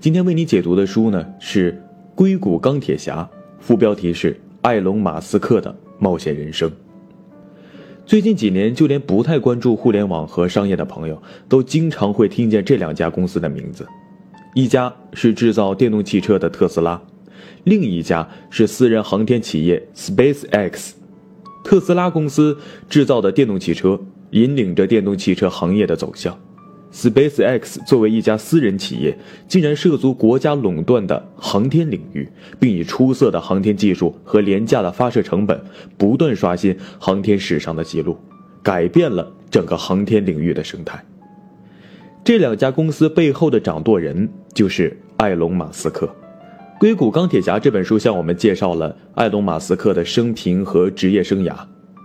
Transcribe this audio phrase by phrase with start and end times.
[0.00, 1.72] 今天为你解读的书呢是
[2.14, 3.22] 《硅谷钢铁侠》，
[3.58, 6.70] 副标题是埃隆·马斯克的冒险人生。
[8.04, 13.86] 最近几年，就连不太关注互联网和商业的朋友，都经常会听见这两家公司的名字。
[14.54, 17.00] 一家是制造电动汽车的特斯拉，
[17.64, 20.92] 另一家是私人航天企业 SpaceX。
[21.64, 22.56] 特斯拉公司
[22.90, 23.98] 制造的电动汽车
[24.32, 26.38] 引领着电动汽车行业的走向。
[26.94, 32.28] SpaceX 作为一家私人企业，竟然涉足国家垄断的航天领域，
[32.60, 35.60] 并以出色的航天技术和廉价的发射成本，
[35.98, 38.16] 不断刷新航天史上的记录，
[38.62, 41.04] 改变了整个航天领域的生态。
[42.22, 46.06] 这两家公司背后的掌舵人就是埃隆·马斯克。
[46.78, 51.54] 《硅谷钢铁侠》这本书向我们介绍了埃隆·马斯克的生平和职业生涯，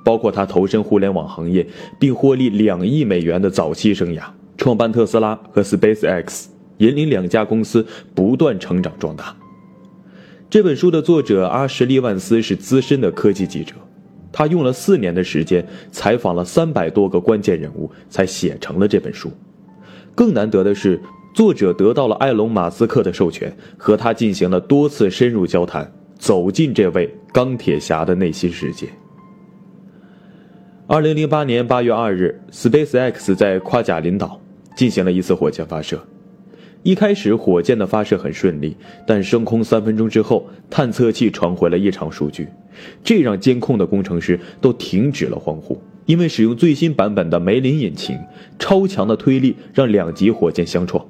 [0.04, 1.66] 包括他投身互联网行业
[2.00, 4.24] 并获利两亿美元的早期生涯。
[4.60, 6.48] 创办特斯拉和 SpaceX，
[6.80, 9.34] 引领两家公司不断成长壮大。
[10.50, 13.74] 这本书的作者阿什利·万斯是资深的科技记者，
[14.34, 19.32] 他用了四年的时间采访了三百多个关键人物，才写成了这本书。
[20.14, 21.00] 更难得的是，
[21.34, 28.90] 作者得到了埃隆·马斯克的授权，和他进行了多次深入交谈，走进这位钢铁侠的内心世界。
[30.88, 34.42] 二零零八年八月二日，SpaceX 在夸贾林岛。
[34.76, 36.02] 进行了一次火箭发射，
[36.84, 42.48] 一开始火箭的发射很顺利，但升空三分钟之后，探测器传回了异常数据，
[43.04, 48.18] 这让监控的工程师都停止了欢呼，因为使用最新版本的梅林引擎，
[48.58, 51.06] 超强的推力让两级火箭相撞，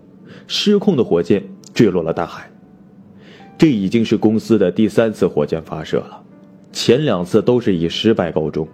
[0.48, 1.44] 失控的火箭
[1.74, 2.50] 坠落了大海。
[3.58, 6.24] 这已经是公司的第三次火箭发射了，
[6.72, 8.68] 前两次都是以失败告终，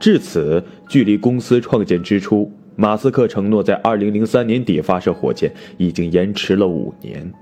[0.00, 2.50] 至此距离公司创建之初。
[2.78, 7.32] 马斯克承诺在二零零三年底发射火箭，已经延迟了五年，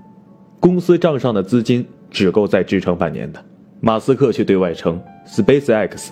[0.61, 3.45] 公司账上的资金只够再支撑半年的。
[3.81, 6.07] 马斯克却对外称，SpaceX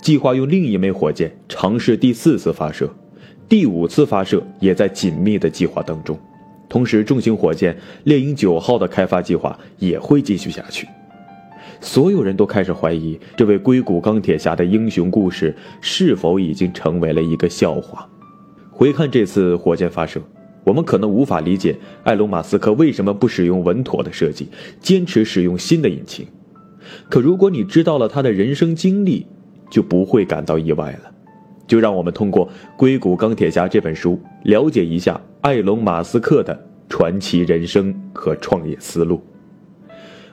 [0.00, 2.88] 计划用另一枚火箭尝试第四次发射，
[3.48, 6.16] 第五次发射也在紧密的计划当中。
[6.68, 10.86] 同时，重型火箭猎鹰九号的开发计划也会继续下去。
[11.80, 18.08] 所有人都开始怀疑，这位硅谷钢铁侠的英雄故事是否已经成为了一个笑话。
[18.78, 20.20] 回看这次火箭发射，
[20.62, 24.46] 我们可能无法理解埃隆·马斯克为什么不使用稳妥的设计，
[24.78, 26.24] 坚持使用新的引擎。
[27.08, 29.26] 可如果你知道了他的人生经历，
[29.68, 31.10] 就不会感到意外了。
[31.66, 32.46] 就让我们通过
[32.76, 36.56] 《硅谷钢铁侠》这本书，了解一下埃隆·马斯克的
[36.88, 39.20] 传奇人生和创业思路。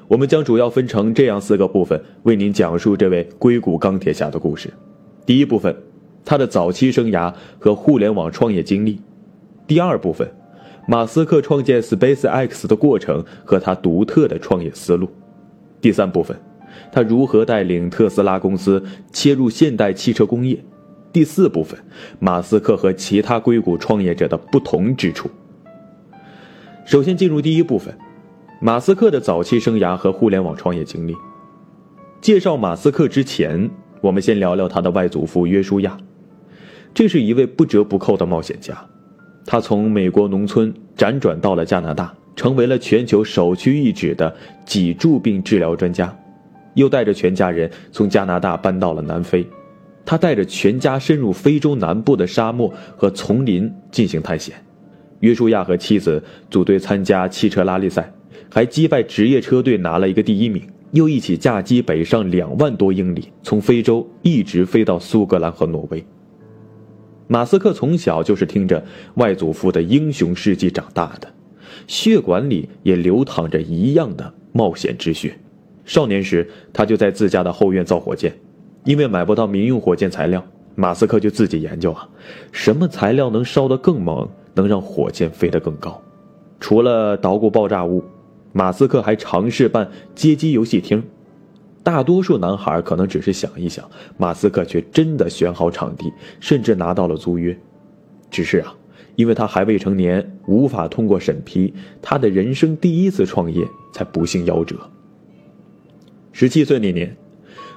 [0.08, 4.72] 我们将主要分成这样四个部分，为您讲述这位硅谷钢铁侠的故事。
[5.26, 5.76] 第一部分。
[6.26, 9.00] 他的早期生涯和互联网创业经历，
[9.68, 10.30] 第二部分，
[10.88, 15.08] 马斯克创建 SpaceX 的过程和他独特的创业思路，
[15.80, 16.36] 第三部分，
[16.92, 18.84] 他如何带领特斯拉公司
[19.14, 20.58] 切入现代汽车工业，
[21.14, 21.80] 第四部分，
[22.20, 25.30] 马斯克和其他硅谷创业者的不同之处。
[26.86, 27.96] 首先进入第一部分，
[28.60, 31.16] 马斯克的早期生涯和互联网创业经历。
[32.20, 33.70] 介绍马斯克之前，
[34.02, 35.96] 我们先聊聊他的外祖父约书亚。
[36.96, 38.74] 这是一位不折不扣的冒险家，
[39.46, 44.34] 他从美国农村辗转到了加拿大，成为了全球首屈一指的
[44.66, 46.18] 脊柱病治疗专家，
[46.76, 49.46] 又带着全家人从加拿大搬到了南非。
[50.06, 54.56] 他带着全家深入非洲南部的沙漠和丛林进行探险。
[55.20, 58.10] 约书亚和妻子组队参加汽车拉力赛，
[58.50, 66.02] 还击败职业车队拿了一个第一名，又一起驾机北上两万多英里，从非洲一直飞到苏格兰和挪威。
[67.28, 68.84] 马斯克从小就是听着
[69.16, 71.28] 外祖父的英雄事迹长大的，
[71.88, 75.36] 血管里也流淌着一样的冒险之血。
[75.86, 78.36] 少年时，他就在自家的后院造火箭，
[78.84, 80.44] 因为买不到民用火箭材料，
[80.76, 82.08] 马斯克就自己研究啊，
[82.52, 86.00] 什么材料能烧得更猛，能让火箭飞得更高。
[86.60, 88.04] 除了捣鼓爆炸物，
[88.54, 91.04] 马斯克还尝试办街机游戏厅。
[91.86, 93.88] 大多数男孩可能只是想一想，
[94.18, 97.56] 马斯克却真的选好场地，甚至拿到了租约。
[98.32, 98.76] 只是啊，
[99.16, 101.72] 因为他还未成年，无法通过审批，
[102.02, 104.76] 他的人生第一次创业才不幸夭折。
[106.32, 107.16] 十七岁那年，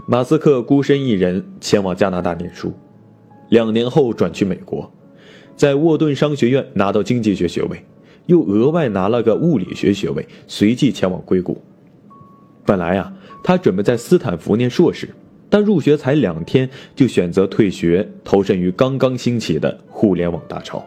[0.06, 2.72] 马斯克孤身一人前往加拿大念书，
[3.50, 4.90] 两年后转去美国，
[5.54, 7.84] 在沃顿商学院拿到经济学学位，
[8.24, 11.62] 又额外拿了个物理学学位，随即前往硅谷。
[12.64, 13.12] 本来呀。
[13.42, 15.08] 他准备在斯坦福念硕士，
[15.48, 20.84] 但入学才两天就选择退学，投身于刚刚兴起的互联网大潮。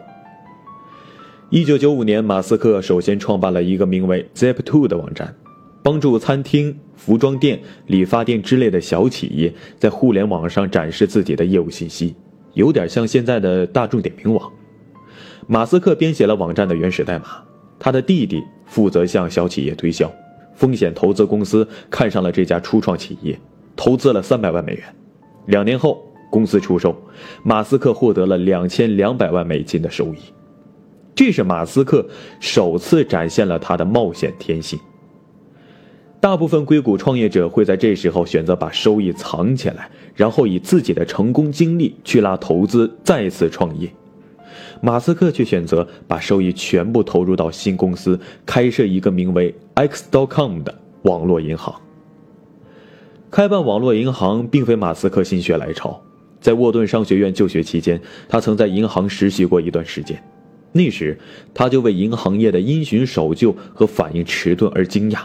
[1.50, 5.34] 一九九五年，马斯克首先创办了一个名为 Zip2 的网站，
[5.82, 12.14] 帮助餐厅、服装店、理发店之类的小企业在互联网上展示自己的业务信息，
[12.54, 14.50] 有点像现在的大众点评网。
[15.46, 17.42] 马斯克编写了网站的原始代码，
[17.78, 20.10] 他的弟弟负责向小企业推销。
[20.54, 23.38] 风险投资公司看上了这家初创企业，
[23.74, 24.84] 投资了三百万美元。
[25.46, 26.96] 两年后，公司出售，
[27.42, 30.18] 马斯克获得了两千两百万美金的收益。
[31.14, 32.06] 这是马斯克
[32.40, 34.78] 首次展现了他的冒险天性。
[36.20, 43.92] 大部分硅谷创业者会在这时候选择把收益藏起来，然后以自己的成功经历去拉投资，再次创业。
[44.84, 51.72] 马斯克却选择把收益全部投入到新公司，开设一个名为 X.com 的网络银行。
[53.30, 56.02] 开办网络银行并非马斯克心血来潮，
[56.40, 60.20] 在沃顿商学院就学期间，他曾在银行实习过一段时间。
[60.72, 61.16] 那时，
[61.54, 65.20] 他就为银行业的因循守旧和反应迟钝而惊讶。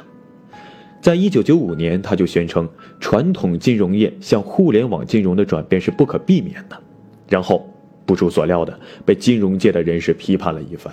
[1.01, 2.69] 在一九九五年，他就宣称
[2.99, 6.77] 传统金融业向互联网金融的转变是不可避免的。
[7.27, 7.67] 然后，
[8.07, 10.91] 不出所料的被金融界的人士批判了一番。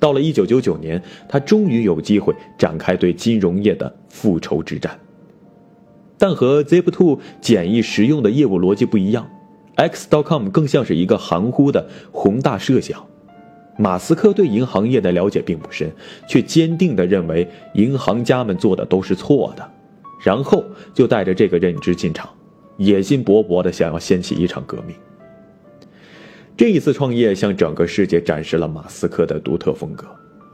[0.00, 4.98] 到了一九九九年，他终于有机会展开对金融业的复仇之战。
[6.18, 9.28] 但和 Zip2 简易实用的业务逻辑不一样
[9.76, 13.06] ，X.com 更像是一个含糊的宏大设想。
[13.78, 15.90] 马斯克对银行业的了解并不深，
[16.26, 19.70] 却坚定地认为银行家们做的都是错的，
[20.22, 20.64] 然后
[20.94, 22.28] 就带着这个认知进场，
[22.78, 24.96] 野心勃勃地想要掀起一场革命。
[26.56, 30.06] 这一次创业向整个世界展示了马斯克的独特风格，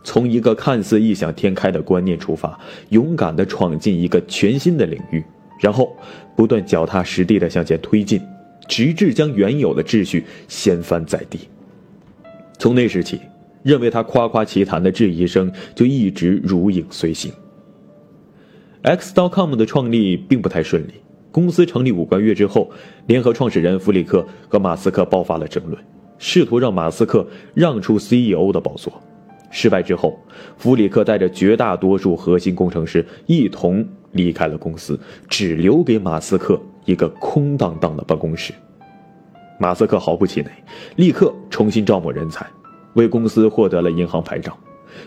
[0.03, 2.59] 从一个看似异想天开的观念出发，
[2.89, 5.23] 勇敢地闯进一个全新的领域，
[5.61, 5.97] 然后
[6.37, 8.21] 不断脚踏实地地向前推进，
[8.69, 11.39] 直至将原有的秩序掀翻在地。
[12.59, 13.21] 从那时起，
[13.63, 17.33] 认为他夸夸其谈的质疑声就一直如影随形。
[18.83, 20.95] X.com 的创立并不太顺利，
[21.31, 22.69] 公司成立五个月之后，
[23.07, 25.79] 联合创始人弗里克和马斯克爆发了争论，
[26.25, 28.93] 试图让马斯克让出 CEO 的宝座。
[29.51, 30.17] 失败之后，
[30.57, 34.99] 弗里克带着绝大多数核心工程师一同离开了公司，
[35.29, 38.53] 只留给马斯克一个空荡荡的办公室。
[39.59, 40.51] 马斯克毫不气馁，
[40.95, 42.47] 立刻重新招募人才，
[42.95, 44.57] 为公司获得了银行牌照，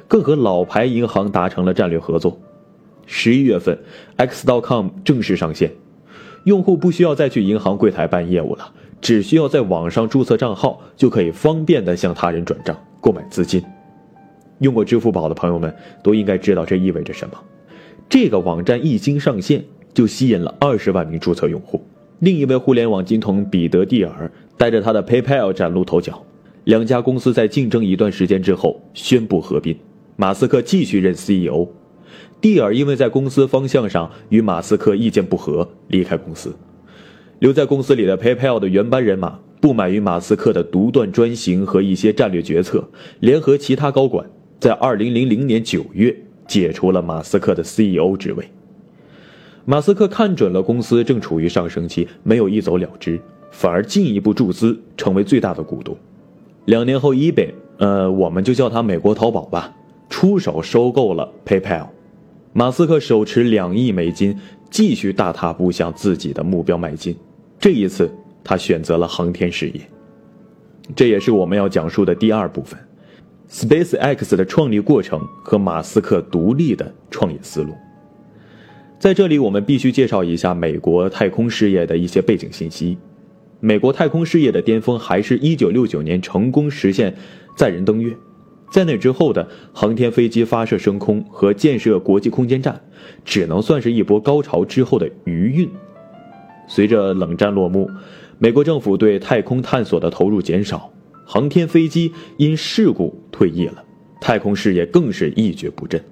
[0.09, 2.37] 更和老牌银行达成了战略合作。
[3.05, 3.79] 十一月份
[4.17, 5.71] ，X.com 正式上线，
[6.43, 13.63] 用户不需要再去银行柜台办业务了，只需要在网上注册账号，就可以方便的向他人转账、购买资金。
[14.59, 17.37] 用过支付宝的朋友们都应该知道这意味着什么。
[18.07, 19.63] 这个网站一经上线，
[19.93, 21.81] 就吸引了二十万名注册用户。
[22.19, 26.23] 另一位互联网金童彼得·蒂尔带着他的 PayPal 崭露头角，
[26.63, 29.77] 两家公司在竞争一段时间之后宣布合并，
[30.15, 31.67] 马斯克继续任 CEO，
[32.39, 36.55] 蒂尔因为在公司方向上与马斯克意见不合离开公司，
[37.39, 42.87] 留在公司里的 PayPal 的原班人马不满于马斯克的独断专行和一些战略决策，
[43.19, 44.25] 联合其他高管
[44.59, 46.15] 在2000年9月
[46.47, 48.47] 解除了马斯克的 CEO 职位。
[49.65, 53.19] 马斯克看准了公司正处于上升期，没有一走了之，
[53.51, 55.97] 反而进一步注资，成为最大的股东。
[56.65, 59.75] 两年后，eBay，呃，我们就叫它美国淘宝吧，
[60.07, 61.87] 出手收购了 PayPal。
[62.53, 64.39] 马斯克手持两亿美金，
[64.69, 67.15] 继续大踏步向自己的目标迈进。
[67.59, 68.11] 这一次，
[68.43, 69.81] 他选择了航天事业。
[70.95, 72.79] 这也是我们要讲述的第二部分
[73.49, 77.73] ：SpaceX 的创立过程和马斯克独立的创业思路。
[78.99, 82.97] 在这里，我们必须介绍一下美国太空事业的一些背景信息。
[83.59, 87.15] 美国太空事业的巅峰还是一九六九年成功实现
[87.57, 88.15] 载人登月，
[88.71, 92.79] 在那之后的航天飞机发射升空和建设国际空间站，
[93.23, 95.69] 只能算是一波高潮之后的余韵。
[96.67, 97.89] 随着冷战落幕，
[98.37, 100.91] 美国政府对太空探索的投入减少，
[101.25, 103.83] 航天飞机因事故退役了，
[104.19, 106.03] 太空事业更是一蹶不振。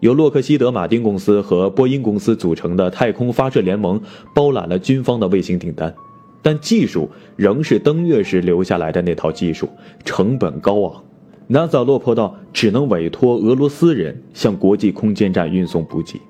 [0.00, 4.00] 由洛克希德马丁公司和波音公司组成的太空发射联盟
[4.34, 5.94] 包揽了军方的卫星订单，
[6.42, 9.68] 但技术仍是登月时留下来的那套技术，
[10.04, 11.04] 成本高昂。
[11.48, 16.20] NASA 落魄到只能委托俄罗斯人向国际空间站运送补给。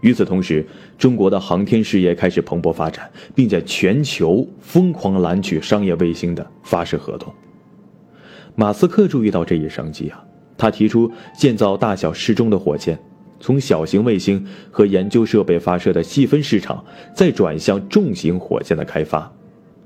[0.00, 0.66] 与此同时，
[0.96, 7.32] 中国的航天事业开始蓬勃发展，并在全球疯狂揽取商业卫星的发射合同。
[8.54, 10.24] 马斯克注意到这一商机啊，
[10.56, 12.98] 他提出建造大小适中的火箭。
[13.42, 19.32] 从小型卫星和研究设备发射的细分市场，再转向重型火箭的开发，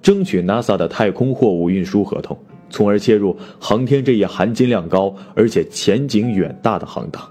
[0.03, 2.37] 争取 NASA 的太空货物运输合同，
[2.69, 7.23] 从而切入航天这一含金量高而且前景远大的行当。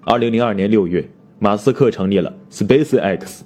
[0.00, 1.06] 二零零二年六月，
[1.38, 3.40] 马斯克成立了 SpaceX。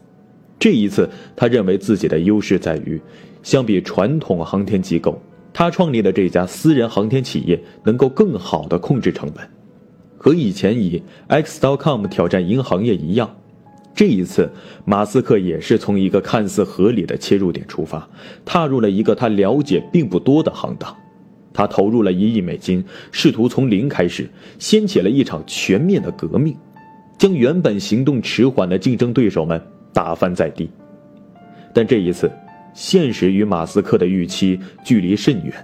[0.59, 3.01] 这一次，他认为自己的优势在于，
[3.43, 5.21] 相比传统航天机构，
[5.53, 9.45] 他创立的这家私人航天企业能够更好地控制成本。
[10.17, 13.29] 和以前以 X.com 挑战银行业一样，
[13.93, 14.49] 这一次
[14.85, 18.09] 马斯克也是从一个看似合理的切入点出发，
[18.45, 20.97] 踏入了一个他了解并不多的行当。
[21.53, 24.31] 他投入了一亿美金，试图从零开始，
[24.61, 26.57] 掀起了一场全面的革命，
[27.19, 29.61] 将原本行动迟缓的竞争对手们
[29.93, 30.71] 打翻在地。
[31.75, 32.31] 但这一次，
[32.75, 35.55] 现实与马斯克的预期距离甚远。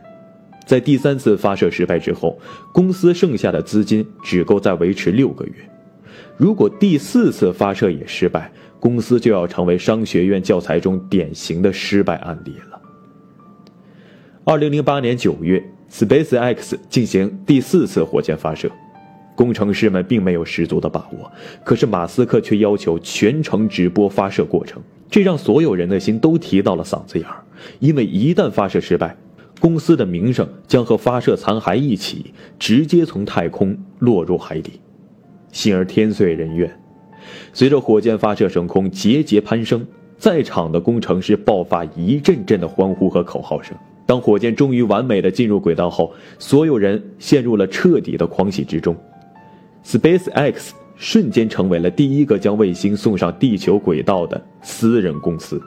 [0.67, 2.39] 在第三次发射失败之后，
[2.73, 5.53] 公司剩下的资金只够再维持六个月。
[6.37, 12.81] 如果第四次发射也失败，公司就要成为商学院教材中典型的失败案例了。
[14.45, 18.71] 二零零八年九月，SpaceX 进行第四次火箭发射，
[19.39, 21.31] 工程师们并没有十足的把握，
[21.63, 27.45] 可是马斯克却要求全程直播发射过程，这让所有人的心都提到了嗓子眼儿，
[27.79, 29.17] 因为一旦发射失败，
[29.61, 34.81] 公司的名声将和发射残骸一起，直接从太空落入海底，
[35.53, 36.69] 幸而天遂人愿。
[37.53, 43.77] 随着火箭发射升空，节节攀升，在场的工程师爆发一阵阵的欢呼和口号声。
[44.05, 48.97] 当火箭终于完美的进入轨道后，所有人陷入了彻底的狂喜之中。
[49.89, 55.59] SpaceX 瞬间成为了第一个将卫星送上地球轨道的私人公司。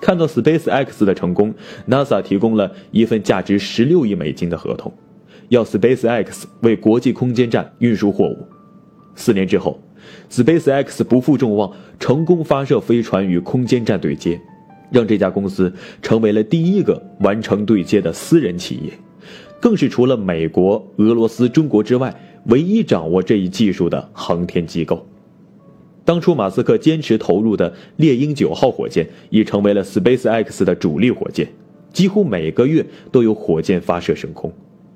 [0.00, 1.54] 看到 SpaceX 的成功
[1.88, 4.92] ，NASA 提供了一份价值十六亿美金的合同，
[5.50, 8.44] 要 SpaceX 为国际空间站运输货物。
[9.14, 9.80] 四年之后
[10.28, 14.40] ，SpaceX 不负众望，成功发射飞船与空间站对接，
[14.90, 18.92] 让这家公司成为了第一个完成对接的私人企业，
[19.60, 22.12] 更是除了美国、俄罗斯、中国之外
[22.46, 25.06] 唯一掌握这一技术的航天机构。
[26.04, 31.46] 当初马斯克坚持投入的猎鹰九号火箭已成为了 SpaceX 的主力火箭，
[31.92, 34.52] 几乎每个月都有火箭发射升空，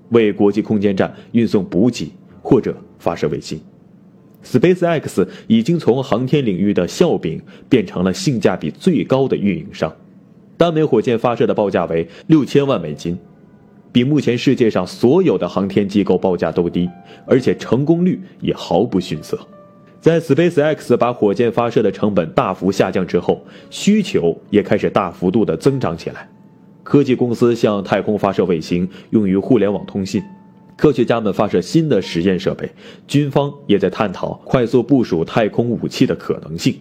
[0.09, 2.11] 为国际空间站运送补给
[2.43, 3.61] 或者发射卫星。
[4.43, 9.95] SpaceX 已经从航天领域的笑柄变成了性价比最高的运营商，
[10.57, 13.17] 单枚火箭发射的报价为六千万美金，
[13.95, 16.91] 比目前世界上所有的航天机构报价都低，
[17.27, 19.39] 而且成功率也毫不逊色。
[20.01, 26.29] 在 SpaceX 把火箭发射的成本大幅下降之后，需求也开始大幅度的增长起来。
[26.83, 30.21] 科技公司向太空发射卫星，用于互联网通信；
[30.77, 32.69] 科学家们发射新的实验设备，
[33.07, 36.75] 军方也在探讨快速部署太空武器的可能性。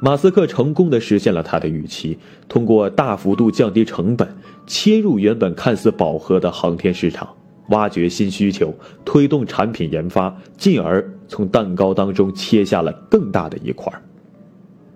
[0.00, 2.16] 马斯克成功的实现了他的预期，
[2.48, 4.28] 通过大幅度降低成本，
[4.66, 7.28] 切入原本看似饱和的航天市场。
[7.70, 8.74] 挖掘新需求，
[9.04, 13.92] 推动产品研发，进而从蛋糕当中切下了更大的一块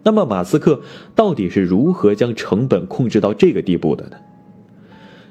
[0.03, 0.81] 那么，马斯克
[1.15, 4.17] 到底是如何将成本控制到这个地步的呢？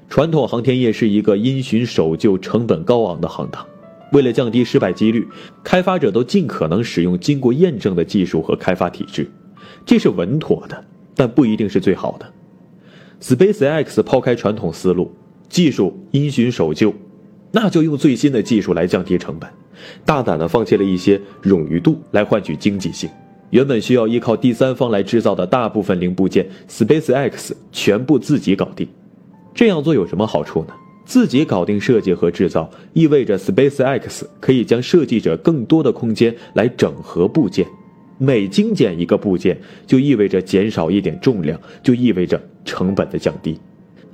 [0.08, 3.66] 传统航天业是一个因循守旧、成本高昂的行当。
[4.12, 5.28] 为了降低失败几率，
[5.64, 9.32] 开发者都尽可能使用经过验证的技术和开发体制，
[9.86, 12.34] 这是稳妥的，但不一定是最好的。
[13.22, 15.12] SpaceX 抛开传统思路，
[15.50, 16.94] 技术因循守旧。
[17.52, 19.50] 那就用最新的技术来降低成本，
[20.06, 23.10] 大胆的放弃了一些冗余度来换取经济性。
[23.50, 28.88] 原本需要依靠第三方来制造的大部分零部件，SpaceX 全部自己搞定。
[29.54, 30.74] 这样做有什么好处呢？
[31.04, 37.68] 自己搞定设计和制造，意味着 SpaceX 可以将设计者更多的空间来整合部件。
[38.24, 43.60] 每精简一个部件，就意味着减少一点重量，就意味着成本的降低。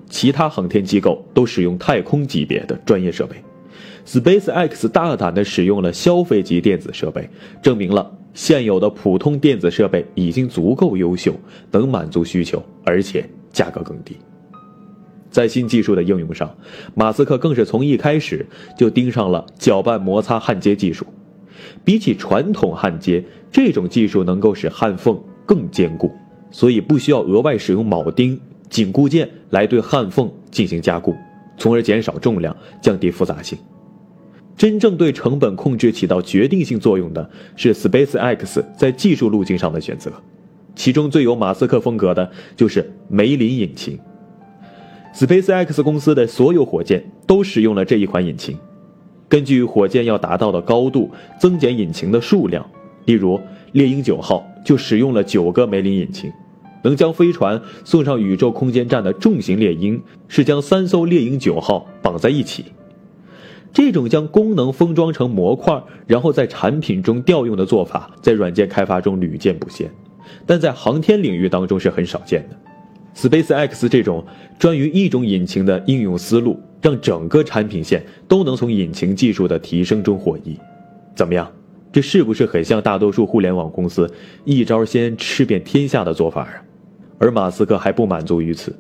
[0.09, 3.35] 其他航天机构都使用太空级别的专业设备
[4.05, 7.29] ，SpaceX 大胆地使用了消费级电子设备，
[7.61, 11.35] 证明了现有的普通电子设备已经足够优秀，
[11.69, 14.15] 能满足需求，而且价格更低。
[15.29, 16.55] 在新技术的应用上，
[16.95, 18.45] 马斯克更是从一开始
[18.77, 21.05] 就盯上了搅拌摩擦焊接技术。
[21.83, 26.11] 比起传统焊接，这种技术能够使焊缝更坚固，
[26.51, 28.39] 所以不需要额外使用铆钉。
[28.69, 31.15] 紧固件来对焊缝进行加固，
[31.57, 33.57] 从而减少重量，降低复杂性。
[34.57, 40.11] 真正对成本控制起到决定性作用的是 SpaceX 在技术路径上的选择，
[40.75, 43.97] 其中最有马斯克风格的就是梅林引擎。
[45.13, 48.57] SpaceX 公司的所有火箭都使用了这一款引擎，
[49.29, 52.65] 根据火箭要达到的高度增减引擎的数量，
[53.05, 53.39] 例如
[53.73, 56.31] 猎鹰九号就使用了九个梅林引擎。
[56.83, 62.65] 能将飞船送上宇宙空间站的重型猎鹰是将三艘猎鹰九号绑在一起。
[63.73, 69.91] 这种将功能封装成模块，然后在产品中调用的做法，在软件开发中屡见不鲜，
[70.45, 72.55] 但在航天领域当中是很少见的。
[73.17, 74.23] SpaceX 这种
[74.59, 80.55] 专于一种引擎的应用思路，让整个产品线都能从引擎技术的提升中获益。
[81.15, 81.51] 怎么样？
[81.91, 84.07] 这是不是很像大多数互联网公司
[84.45, 86.61] 一招先吃遍天下的做法啊？
[87.17, 88.75] 而马斯克还不满足于此，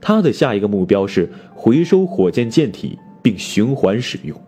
[0.00, 4.40] 他的下一个目标是回收火箭舰体并循环使用，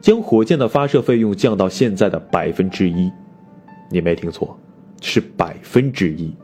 [0.00, 3.08] 将火箭的发射费用降到现在的百分之一。
[3.92, 4.58] 你没听错，
[5.00, 6.34] 是百分之一。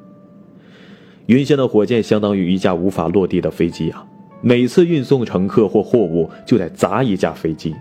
[1.26, 4.06] 原先的火箭相当于一架无法落地的飞机啊，
[4.40, 7.74] 每次运送乘客或货物就得砸一架飞机。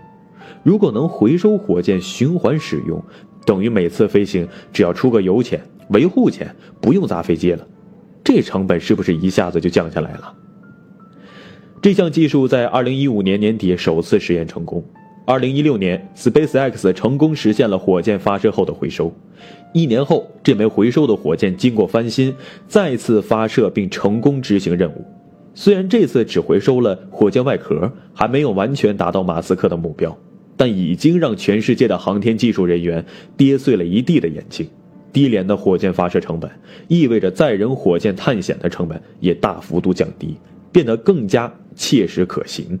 [0.62, 3.02] 如果能回收火箭循环使用，
[3.44, 5.60] 等于每次飞行只要出个油钱、
[5.90, 7.64] 维护钱，不用砸飞机了，
[8.24, 10.34] 这成本是不是一下子就降下来了？
[11.80, 14.84] 这项技术在2015年年底首次实验成功
[15.26, 19.12] ，2016年 SpaceX 成功实现了火箭发射后的回收。
[19.72, 22.34] 一年后，这枚回收的火箭经过翻新，
[22.66, 25.04] 再次发射并成功执行任务。
[25.54, 30.16] 虽然这次只回收了火箭外壳，还没有完全达到马斯克的目标。
[30.58, 33.04] 但已经让全世界的航天技术人员
[33.36, 34.66] 跌碎了一地的眼镜。
[35.12, 36.50] 低廉的火箭发射成本
[36.88, 40.34] 意味着载人火箭探险的成本也大幅度降低，
[40.72, 42.78] 变得更加切实可行。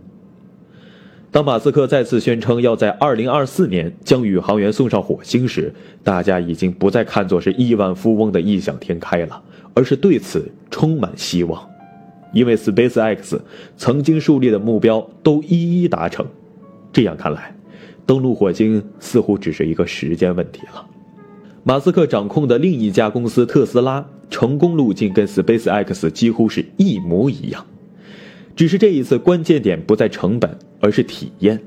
[1.36, 5.70] 当马斯克再次宣称要在2024年将宇航员送上火星时，
[6.02, 9.42] 大家已经不再看作是亿万富翁的异想天开了，
[9.74, 11.62] 而是对此充满希望，
[12.32, 13.38] 因为 SpaceX
[13.76, 16.24] 曾经树立的目标都一一达成。
[16.90, 17.54] 这样看来。
[18.06, 20.86] 登陆火星似乎只是一个时间问题了。
[21.64, 27.66] 马斯克掌控的另一家公司特斯拉成功路径跟 SpaceX 几乎是一模一样，
[28.56, 31.60] 只是这一次关键点不在成本，而是体验。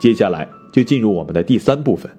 [0.00, 2.10] 接下来就进入我们的第三部分：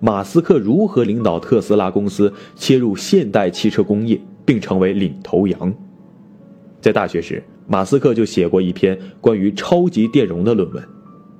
[0.00, 5.74] 马斯克如何领导特斯拉公司切入现代汽车工业，并成为领头羊。
[6.80, 10.84] 在大学时，马斯克就写过一篇关于超级电容的论文。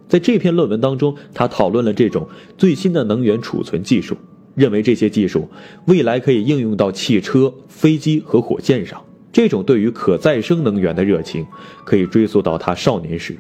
[0.09, 4.17] 在这篇论文当中，他讨论了这种最新的能源储存技术，
[4.55, 5.49] 认为这些技术
[5.87, 9.03] 未来可以应用到汽车、飞机和火箭上。
[9.33, 11.45] 这种对于可再生能源的热情，
[11.85, 13.37] 可以追溯到他少年时，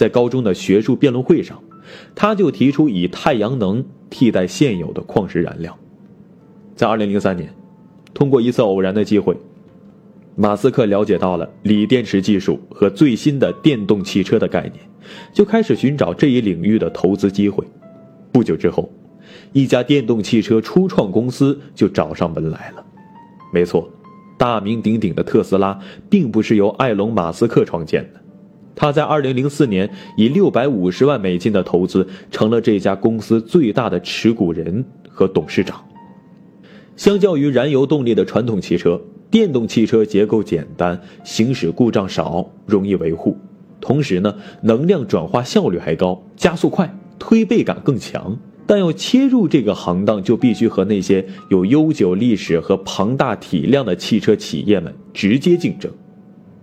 [0.00, 1.62] 在高中的学术辩论会上，
[2.14, 5.78] 他就提出以太阳能替代现有的矿石燃料。
[6.74, 7.54] 在2003年，
[8.14, 9.36] 通过一次偶然的机会，
[10.36, 14.76] 马斯克了解到了锂电池技术和最新的电动汽车的概念。
[15.34, 17.62] 就开始寻找这一领域的投资机会。
[18.32, 18.90] 不久之后，
[19.52, 22.82] 一家电动汽车初创公司就找上门来了。
[23.52, 23.86] 没错，
[24.38, 28.19] 大名鼎鼎的特斯拉并不是由埃隆·马斯克创建的，
[28.80, 35.84] 他在2004年以650万美金的投资，成了这家公司最大的持股人和董事长。
[36.96, 38.98] 相较于燃油动力的传统汽车，
[39.30, 43.36] 电动汽车结构简单，行驶故障少，容易维护。
[43.82, 48.34] 同时呢，能量转化效率还高，加速快，推背感更强。
[48.66, 55.92] 但要切入这个行当，就必须和那些有悠久历史和庞大体量的汽车企业们直接竞争。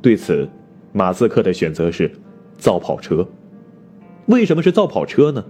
[0.02, 0.50] 对此，
[0.98, 2.12] 马斯克的选择是
[2.58, 3.28] 造跑车。
[4.26, 5.46] 为什么是造跑车呢？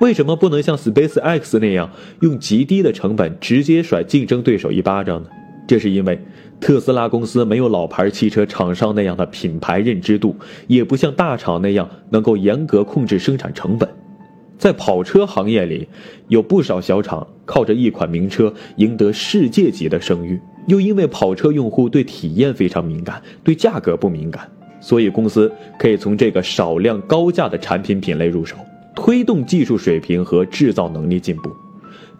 [0.00, 5.28] 为什么不能像 SpaceX 那样用极低的成本直接甩竞争对手一巴掌呢？
[5.68, 6.18] 这是因为。
[6.58, 10.34] 特斯拉公司没有老牌汽车厂商那样的品牌认知度，
[10.66, 13.86] 也不像大厂那样能够严格控制生产成本。
[14.56, 15.86] 在跑车行业里，
[16.28, 24.50] 有不少小厂靠着一款名车赢得世界级的声誉，又因为跑车用户对体验非常敏感，对价格不敏感，
[24.86, 28.54] 所以公司可以从这个少量高价的产品品类入手，
[28.94, 31.50] 推动技术水平和制造能力进步，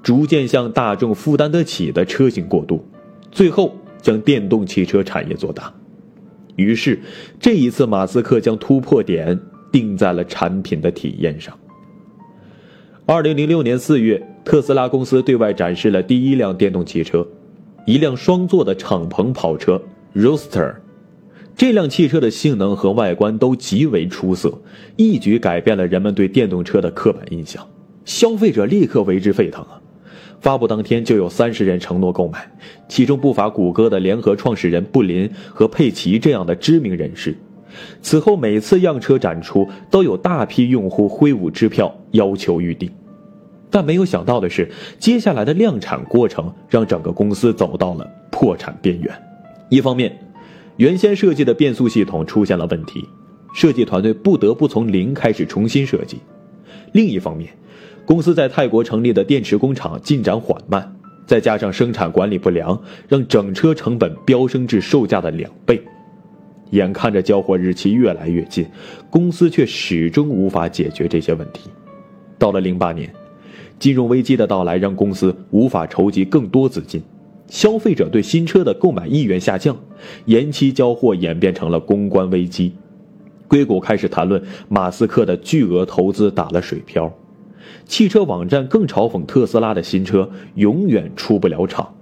[0.02, 2.85] 逐渐向大众负担得起的车型过渡，
[3.31, 3.72] 最后。
[4.02, 5.72] 将电动汽车产业做大，
[6.55, 6.96] 于是
[7.40, 9.37] 这一次马斯克将突破点
[9.72, 11.52] 定在了产品的体验上。
[13.05, 17.26] 二零零六年四月，特斯拉公司对外展示了第一辆电动汽车，
[17.85, 19.83] 一辆双座的敞篷跑车
[20.14, 20.76] Roaster。
[21.57, 24.53] 这辆汽车的性能和外观都极为出色，
[24.97, 27.66] 一举改变了人们对电动车的刻板印象，
[28.05, 29.81] 消费者立刻为之沸腾啊！
[30.38, 32.47] 发布当天就有三十人承诺购买，
[32.88, 37.35] 其中不乏谷歌的联合创始人布林和佩奇这样的知名人士。
[38.03, 42.90] 此后每次样车展出，都有大批用户挥舞支票要求预定。
[43.71, 49.11] 但没有想到的是，接下来的量产过程让整个公司走到了破产边缘。
[49.71, 50.16] 一方面，
[50.76, 53.08] 原先设计的变速系统出现了问题，
[53.54, 56.18] 设计团队不得不从零开始重新设计；
[56.92, 57.50] 另一方面，
[58.04, 60.94] 公司在泰国成立的电池工厂进展缓慢，
[61.26, 65.82] 再加上生产管理不良，让整车成本飙升至售价的两倍。
[66.72, 68.66] 眼看着交货日期越来越近，
[69.08, 71.70] 公司却始终无法解决这些问题。
[72.38, 73.10] 到了零八年，
[73.78, 77.00] 金融危机的到来让公司无法筹集更多资金，
[77.48, 79.76] 消费者对新车的购买意愿下降，
[80.24, 82.72] 延期交货演变成了公关危机。
[83.48, 87.12] 硅谷开始谈论马斯克的巨额投资打了水漂，
[87.85, 91.94] 汽车网站更嘲讽特斯拉的新车永远出不了厂。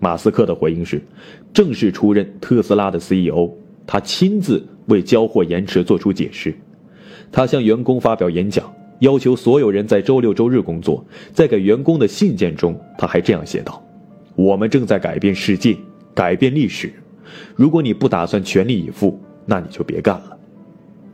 [0.00, 1.00] 马斯克的回应是，
[1.52, 3.50] 正式出任特斯拉的 CEO。
[3.86, 6.54] 他亲自为交货延迟做出解释，
[7.32, 11.04] 他向员工发表演讲，要求所有人在周六周日工作。
[11.32, 13.82] 在给员工的信件中，他还这样写道
[14.40, 15.76] ：“我们正在改变世界，
[16.14, 16.90] 改变历史。
[17.54, 20.38] 如果你不打算全力以赴，那你就别干了。”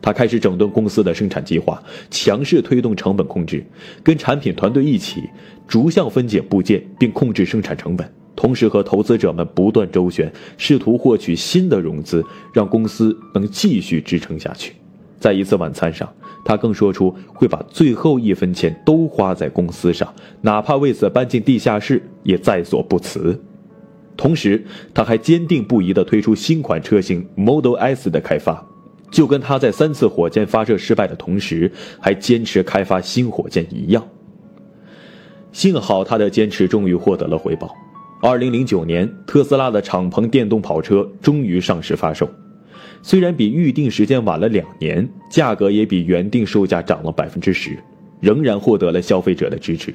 [0.00, 3.66] 他开始整顿公司的生产计划，强势推动成本控制，
[4.04, 5.24] 跟产品团队一起
[5.66, 8.08] 逐项分解部件，并控制生产成本。
[8.36, 14.74] 同时和投资者们不断周旋，试图获取新的融资，让公司能继续支撑下去。
[15.18, 16.08] 在一次晚餐上，
[16.46, 23.38] 他更说出会把最后一分钱都花在公司上，哪怕为此搬进地下室也在所不辞。
[24.16, 28.64] 同时，他还坚定不移地推出新款车型 Model S 的开发，
[29.10, 34.06] 就跟他在三次火箭发射失败的同时还坚持开发新火箭一样。
[35.52, 37.74] 幸好他的坚持终于获得了回报。
[38.22, 42.28] 二零零九年，特斯拉的敞篷电动跑车终于上市发售。
[43.02, 47.76] 虽然比预定时间晚了两年，价格也比原定售价涨了百分之十，
[48.20, 49.94] 仍然获得了消费者的支持。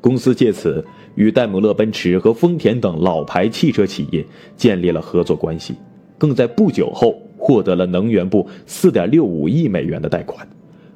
[0.00, 4.24] 公司借此与戴姆勒奔驰和丰田等老牌汽车企业
[4.56, 5.74] 建立了合作关系，
[6.16, 10.48] 更在不久后获得了能源部四点六五亿美元的贷款。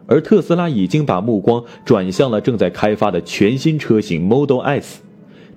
[0.06, 5.00] 而特斯拉已经把目光转向了正在开发的全新车型 Model S。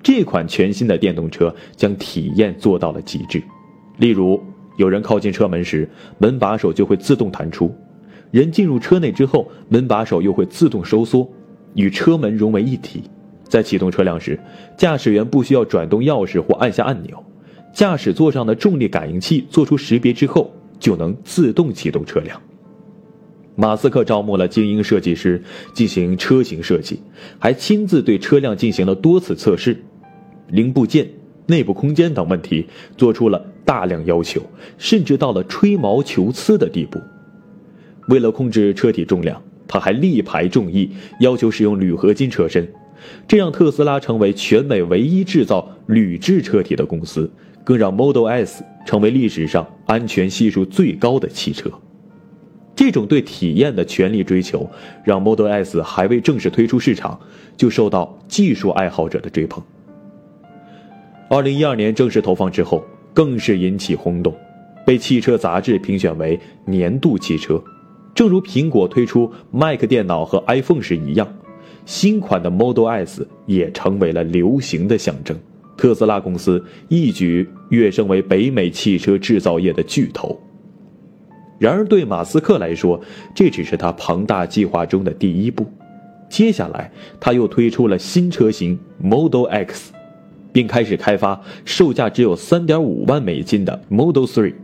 [0.03, 3.41] 这款全新的电动车将体验做到了极致，
[3.97, 4.41] 例如，
[4.77, 7.67] 有人靠近车门时，门把手就会自动弹出；
[8.31, 11.29] 人进入车内之后，门把手又会自动收缩，
[11.75, 13.03] 与车门融为一体。
[13.43, 14.39] 在启动车辆时，
[14.77, 17.23] 驾驶员不需要转动钥匙或按下按钮，
[17.73, 22.41] 驾驶座上的重力感应器做出识别之后，就能自动启动车辆。
[23.55, 25.41] 马斯克招募了精英设计师
[25.73, 26.99] 进行车型设计，
[27.39, 29.83] 还亲自对车辆进行了多次测试。
[30.49, 31.09] 零部件、
[31.47, 34.41] 内部空间等问题做出了大量要求，
[34.77, 37.01] 甚至到了吹毛求疵的地步。
[38.10, 42.65] 为了控制车体重量，他还力排众议，要求使用铝合金车身，
[43.27, 47.29] 这让特斯拉成为全美唯一制造铝制车体的公司，
[47.63, 51.69] 更让 Model S 成为历史上安全系数最高的汽车。
[52.75, 54.69] 这种对体验的全力追求，
[55.03, 57.19] 让 Model S 还未正式推出市场，
[57.57, 59.62] 就受到技术爱好者的追捧。
[61.29, 64.33] 二零一二年正式投放之后，更是引起轰动，
[64.85, 67.61] 被汽车杂志评选为年度汽车。
[68.15, 71.27] 正如苹果推出 Mac 电脑和 iPhone 时一样，
[71.85, 75.37] 新款的 Model S 也成为了流行的象征。
[75.75, 80.39] 特斯拉公司一举跃升为北美汽车制造业的巨头。
[81.59, 82.99] 然而，对马斯克来说，
[83.35, 85.65] 这只是他庞大计划中的第一步。
[86.29, 89.91] 接下来，他又推出了新车型 Model X。
[90.58, 94.56] 并开始开发售价只有三点五万美金的 Model 3。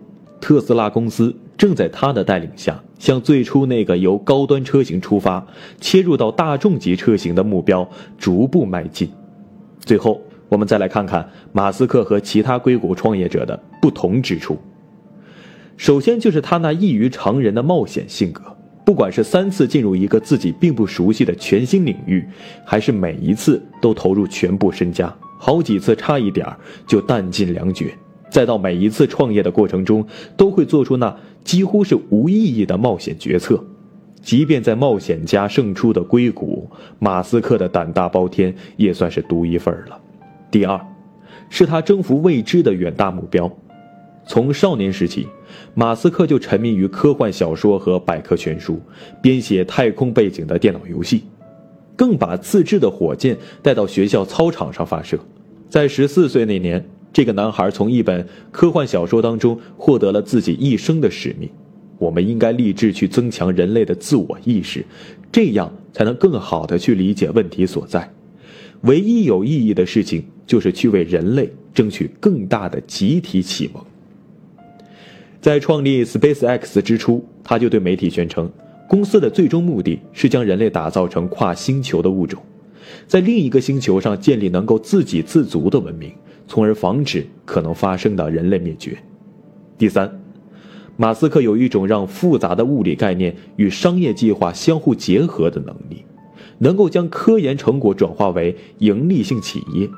[0.41, 5.45] 特斯拉公司正在他的带领下，向最初那个由高端车型出发，
[5.79, 9.07] 切入到大众级车型的目标逐步迈进。
[9.81, 14.57] 最后，我们再来看看马斯克和其他硅谷创业者的不同之处。
[15.77, 18.41] 首先就是他那异于常人的冒险性格，
[18.83, 22.25] 不管是三次进入一个自己并不熟悉的全新领域，
[22.65, 25.15] 还是每一次都投入全部身家。
[25.45, 26.47] 好几次差一点
[26.87, 27.93] 就弹尽粮绝，
[28.29, 33.61] 再到每一次创业的过程中，都会做出那几乎是无意义的冒险决策。
[34.21, 39.99] 即便在冒险家胜出的硅谷，马斯克的胆大包天也算是独一份了。
[40.49, 40.79] 第二，
[41.49, 43.51] 是他征服未知的远大目标。
[44.25, 45.27] 从少年时期，
[45.73, 48.79] 马斯克就沉迷于科幻小说和百科全书，
[49.21, 51.25] 编写太空背景的电脑游戏。
[51.97, 55.19] 更把自制的火箭带到学校操场上发射。
[55.73, 61.49] 在十四岁那年，这个男孩从一本科幻小说当中获得了自己一生的使命。
[61.97, 64.85] 我们应该立志去增强人类的自我意识，
[65.31, 68.07] 这样才能更好的去理解问题所在。
[68.81, 73.83] 唯一有意义的事情，就是去为人类争取更大的集体启蒙。
[75.41, 78.47] 在创立 SpaceX 之初，他就对媒体宣称，
[78.87, 82.39] 公司的最终目的是将人类打造成跨星球的物种，
[83.07, 86.11] 在另一个星球上建立能够自给自足的文明，
[86.47, 88.97] 从而防止可能发生的人类灭绝。
[89.77, 90.21] 第三，
[90.97, 96.05] 马斯克有一种让复杂的物理概念与商业计划相互结合的能力，
[96.59, 99.89] 能够将科研成果转化为盈利性企业。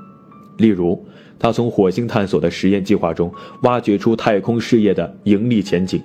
[0.57, 1.05] 例如，
[1.37, 3.31] 他从火星探索的实验计划中
[3.63, 6.01] 挖掘出太空事业的盈利前景。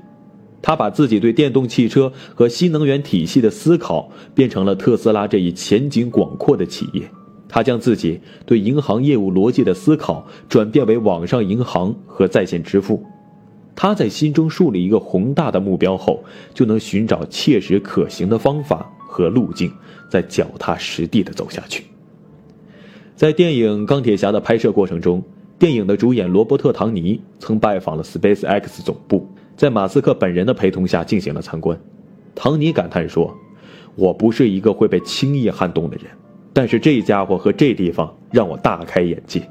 [0.63, 7.03] 他把自己对电动汽车和新能源体系的思考变成了特斯拉这一前景广阔的企业。
[7.49, 13.03] 他将自己对银行业务逻辑的思考转变为网上银行和在线支付。
[13.75, 19.73] 他在心中树立一个宏大的目标后，就能寻找切实可行的方法和路径，
[20.11, 21.85] 再脚踏实地地走下去。
[23.17, 25.23] 在电影《钢铁侠》的拍摄过程中，
[25.59, 29.27] 电影的主演罗伯特·唐尼曾拜访了 SpaceX 总部，
[29.61, 31.79] 在马斯克本人的陪同下进行了参观。
[32.35, 33.37] 唐尼感叹说
[33.95, 36.07] ：“我不是一个会被轻易撼动的人，
[36.55, 39.47] 但是这家伙和这地方让我大开眼界。”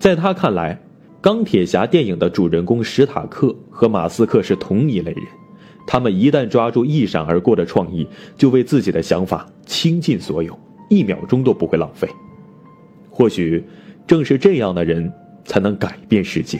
[0.00, 0.74] 在他看来，
[1.20, 5.22] 《钢铁侠》电影的主人公史塔克和马斯克是同一类人，
[5.86, 12.08] 他们一旦抓住一闪而过的创意，就为自己的想法倾尽所有，一秒钟都不会浪费。
[13.10, 13.62] 或许，
[14.06, 15.12] 正是这样的人，
[15.44, 16.58] 才能改变世界。